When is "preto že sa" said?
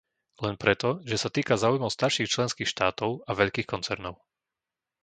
0.63-1.29